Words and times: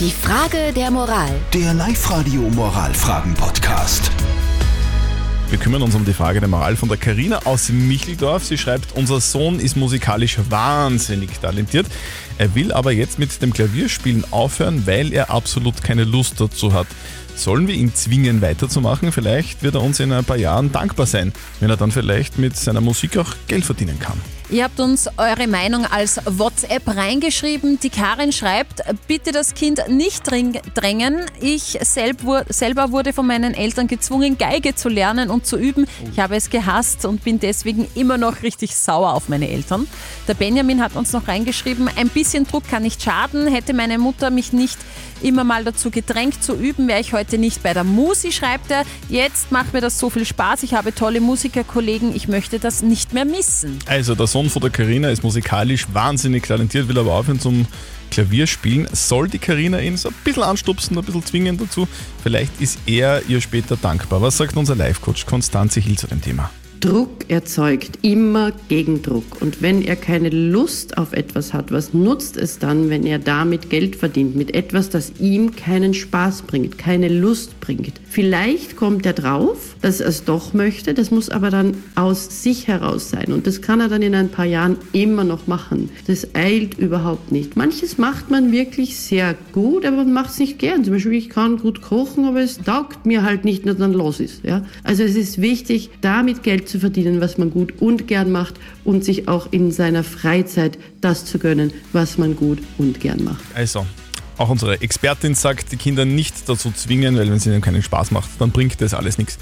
Die 0.00 0.10
Frage 0.10 0.72
der 0.74 0.90
Moral. 0.90 1.30
Der 1.52 1.72
Live-Radio 1.72 2.40
Moralfragen-Podcast. 2.40 4.10
Wir 5.48 5.56
kümmern 5.56 5.82
uns 5.82 5.94
um 5.94 6.04
die 6.04 6.12
Frage 6.12 6.40
der 6.40 6.48
Moral 6.48 6.74
von 6.74 6.88
der 6.88 6.98
Karina 6.98 7.42
aus 7.44 7.68
Micheldorf. 7.68 8.44
Sie 8.44 8.58
schreibt, 8.58 8.96
unser 8.96 9.20
Sohn 9.20 9.60
ist 9.60 9.76
musikalisch 9.76 10.38
wahnsinnig 10.50 11.38
talentiert. 11.38 11.86
Er 12.38 12.56
will 12.56 12.72
aber 12.72 12.90
jetzt 12.90 13.20
mit 13.20 13.40
dem 13.40 13.52
Klavierspielen 13.52 14.24
aufhören, 14.32 14.84
weil 14.84 15.12
er 15.12 15.30
absolut 15.30 15.80
keine 15.84 16.02
Lust 16.02 16.40
dazu 16.40 16.72
hat. 16.72 16.88
Sollen 17.36 17.66
wir 17.66 17.74
ihn 17.74 17.94
zwingen 17.94 18.40
weiterzumachen? 18.40 19.12
Vielleicht 19.12 19.62
wird 19.62 19.74
er 19.74 19.82
uns 19.82 20.00
in 20.00 20.12
ein 20.12 20.24
paar 20.24 20.36
Jahren 20.36 20.70
dankbar 20.72 21.06
sein, 21.06 21.32
wenn 21.60 21.68
er 21.68 21.76
dann 21.76 21.90
vielleicht 21.90 22.38
mit 22.38 22.56
seiner 22.56 22.80
Musik 22.80 23.16
auch 23.18 23.34
Geld 23.48 23.64
verdienen 23.64 23.98
kann. 23.98 24.20
Ihr 24.50 24.64
habt 24.64 24.78
uns 24.78 25.08
eure 25.16 25.48
Meinung 25.48 25.86
als 25.86 26.20
WhatsApp 26.26 26.86
reingeschrieben. 26.86 27.80
Die 27.80 27.88
Karin 27.88 28.30
schreibt, 28.30 28.82
bitte 29.08 29.32
das 29.32 29.54
Kind 29.54 29.80
nicht 29.88 30.22
drängen. 30.26 31.22
Ich 31.40 31.78
selber 31.80 32.92
wurde 32.92 33.12
von 33.14 33.26
meinen 33.26 33.54
Eltern 33.54 33.86
gezwungen, 33.86 34.36
Geige 34.36 34.74
zu 34.74 34.90
lernen 34.90 35.30
und 35.30 35.46
zu 35.46 35.56
üben. 35.56 35.86
Ich 36.12 36.20
habe 36.20 36.36
es 36.36 36.50
gehasst 36.50 37.06
und 37.06 37.24
bin 37.24 37.40
deswegen 37.40 37.88
immer 37.94 38.18
noch 38.18 38.42
richtig 38.42 38.76
sauer 38.76 39.14
auf 39.14 39.30
meine 39.30 39.48
Eltern. 39.48 39.88
Der 40.28 40.34
Benjamin 40.34 40.82
hat 40.82 40.94
uns 40.94 41.12
noch 41.12 41.26
reingeschrieben, 41.26 41.88
ein 41.96 42.10
bisschen 42.10 42.46
Druck 42.46 42.68
kann 42.68 42.82
nicht 42.82 43.02
schaden. 43.02 43.48
Hätte 43.48 43.72
meine 43.72 43.98
Mutter 43.98 44.28
mich 44.28 44.52
nicht 44.52 44.78
immer 45.22 45.42
mal 45.44 45.64
dazu 45.64 45.90
gedrängt 45.90 46.44
zu 46.44 46.54
üben, 46.54 46.86
wäre 46.86 47.00
ich 47.00 47.14
heute 47.14 47.23
nicht 47.32 47.62
bei 47.62 47.74
der 47.74 47.84
Musi, 47.84 48.32
schreibt 48.32 48.70
er. 48.70 48.84
Jetzt 49.08 49.50
macht 49.52 49.72
mir 49.72 49.80
das 49.80 49.98
so 49.98 50.10
viel 50.10 50.24
Spaß. 50.24 50.62
Ich 50.62 50.74
habe 50.74 50.94
tolle 50.94 51.20
Musikerkollegen. 51.20 52.14
Ich 52.14 52.28
möchte 52.28 52.58
das 52.58 52.82
nicht 52.82 53.12
mehr 53.12 53.24
missen. 53.24 53.78
Also 53.86 54.14
das 54.14 54.32
Sohn 54.32 54.50
von 54.50 54.62
der 54.62 54.70
Karina 54.70 55.10
ist 55.10 55.22
musikalisch 55.22 55.86
wahnsinnig 55.92 56.46
talentiert, 56.46 56.88
will 56.88 56.98
aber 56.98 57.14
aufhören 57.14 57.40
zum 57.40 57.66
Klavierspielen. 58.10 58.88
Soll 58.92 59.28
die 59.28 59.38
Karina 59.38 59.80
ihn 59.80 59.96
so 59.96 60.08
ein 60.08 60.14
bisschen 60.24 60.44
anstupsen, 60.44 60.96
ein 60.96 61.04
bisschen 61.04 61.24
zwingen 61.24 61.58
dazu? 61.58 61.88
Vielleicht 62.22 62.60
ist 62.60 62.78
er 62.86 63.22
ihr 63.28 63.40
später 63.40 63.76
dankbar. 63.76 64.22
Was 64.22 64.36
sagt 64.36 64.56
unser 64.56 64.76
Live-Coach 64.76 65.26
Konstanze 65.26 65.80
Hill 65.80 65.98
zu 65.98 66.06
dem 66.06 66.22
Thema? 66.22 66.50
Druck 66.84 67.30
erzeugt 67.30 68.00
immer 68.02 68.52
Gegendruck. 68.68 69.40
Und 69.40 69.62
wenn 69.62 69.80
er 69.80 69.96
keine 69.96 70.28
Lust 70.28 70.98
auf 70.98 71.14
etwas 71.14 71.54
hat, 71.54 71.72
was 71.72 71.94
nutzt 71.94 72.36
es 72.36 72.58
dann, 72.58 72.90
wenn 72.90 73.06
er 73.06 73.18
damit 73.18 73.70
Geld 73.70 73.96
verdient? 73.96 74.36
Mit 74.36 74.54
etwas, 74.54 74.90
das 74.90 75.14
ihm 75.18 75.56
keinen 75.56 75.94
Spaß 75.94 76.42
bringt, 76.42 76.76
keine 76.76 77.08
Lust 77.08 77.58
bringt. 77.60 77.94
Vielleicht 78.06 78.76
kommt 78.76 79.06
er 79.06 79.14
drauf, 79.14 79.76
dass 79.80 80.00
er 80.00 80.08
es 80.08 80.24
doch 80.24 80.52
möchte. 80.52 80.92
Das 80.92 81.10
muss 81.10 81.30
aber 81.30 81.48
dann 81.48 81.74
aus 81.94 82.42
sich 82.42 82.68
heraus 82.68 83.08
sein. 83.08 83.32
Und 83.32 83.46
das 83.46 83.62
kann 83.62 83.80
er 83.80 83.88
dann 83.88 84.02
in 84.02 84.14
ein 84.14 84.28
paar 84.28 84.44
Jahren 84.44 84.76
immer 84.92 85.24
noch 85.24 85.46
machen. 85.46 85.88
Das 86.06 86.34
eilt 86.34 86.78
überhaupt 86.78 87.32
nicht. 87.32 87.56
Manches 87.56 87.96
macht 87.96 88.30
man 88.30 88.52
wirklich 88.52 88.98
sehr 88.98 89.34
gut, 89.52 89.86
aber 89.86 89.96
man 89.96 90.12
macht 90.12 90.32
es 90.32 90.38
nicht 90.38 90.58
gern. 90.58 90.84
Zum 90.84 90.92
Beispiel, 90.92 91.14
ich 91.14 91.30
kann 91.30 91.56
gut 91.56 91.80
kochen, 91.80 92.26
aber 92.26 92.42
es 92.42 92.58
taugt 92.58 93.06
mir 93.06 93.22
halt 93.22 93.46
nicht, 93.46 93.66
dass 93.66 93.78
dann 93.78 93.94
los 93.94 94.20
ist. 94.20 94.44
Ja? 94.44 94.66
Also 94.82 95.02
es 95.02 95.16
ist 95.16 95.40
wichtig, 95.40 95.88
damit 96.02 96.42
Geld 96.42 96.68
zu 96.68 96.73
zu 96.74 96.80
verdienen, 96.80 97.20
was 97.20 97.38
man 97.38 97.50
gut 97.52 97.80
und 97.80 98.08
gern 98.08 98.32
macht 98.32 98.54
und 98.82 99.04
sich 99.04 99.28
auch 99.28 99.46
in 99.52 99.70
seiner 99.70 100.02
Freizeit 100.02 100.76
das 101.00 101.24
zu 101.24 101.38
gönnen, 101.38 101.72
was 101.92 102.18
man 102.18 102.34
gut 102.34 102.58
und 102.78 102.98
gern 102.98 103.22
macht. 103.22 103.44
Also, 103.54 103.86
auch 104.38 104.48
unsere 104.48 104.80
Expertin 104.80 105.36
sagt, 105.36 105.70
die 105.70 105.76
Kinder 105.76 106.04
nicht 106.04 106.48
dazu 106.48 106.72
zwingen, 106.72 107.16
weil 107.16 107.28
wenn 107.28 107.36
es 107.36 107.46
ihnen 107.46 107.60
keinen 107.60 107.80
Spaß 107.80 108.10
macht, 108.10 108.28
dann 108.40 108.50
bringt 108.50 108.80
das 108.80 108.92
alles 108.92 109.18
nichts. 109.18 109.38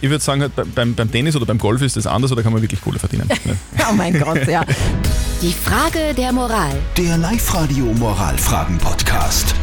Ich 0.00 0.10
würde 0.10 0.24
sagen, 0.24 0.40
halt, 0.40 0.74
beim, 0.74 0.96
beim 0.96 1.12
Tennis 1.12 1.36
oder 1.36 1.46
beim 1.46 1.58
Golf 1.58 1.82
ist 1.82 1.96
das 1.96 2.08
anders 2.08 2.32
oder 2.32 2.42
kann 2.42 2.52
man 2.52 2.62
wirklich 2.62 2.80
Kohle 2.80 2.98
verdienen. 2.98 3.28
oh 3.88 3.92
mein 3.94 4.18
Gott, 4.18 4.48
ja. 4.48 4.64
Die 5.40 5.52
Frage 5.52 6.14
der 6.18 6.32
Moral. 6.32 6.76
Der 6.96 7.16
Live-Radio 7.16 7.84
Moralfragen-Podcast. 7.94 9.54